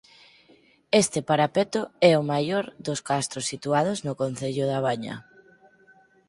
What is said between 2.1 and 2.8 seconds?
é o maior